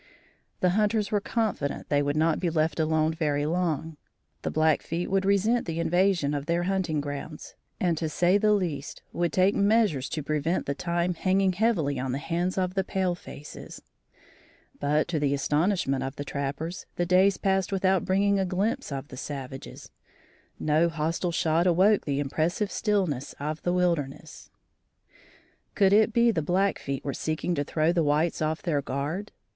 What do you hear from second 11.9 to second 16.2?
on the hands of the pale faces. But, to the astonishment of